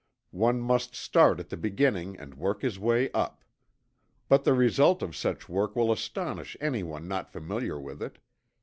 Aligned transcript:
One 0.33 0.61
must 0.61 0.95
start 0.95 1.39
at 1.39 1.49
the 1.49 1.55
beginning 1.57 2.17
and 2.17 2.33
work 2.33 2.63
his 2.63 2.79
way 2.79 3.11
up. 3.11 3.43
But 4.29 4.45
the 4.45 4.53
result 4.55 5.03
of 5.03 5.15
such 5.15 5.47
work 5.47 5.75
will 5.75 5.91
astonish 5.91 6.57
anyone 6.59 7.07
not 7.07 7.31
familiar 7.31 7.79
with 7.79 8.01
it. 8.01 8.17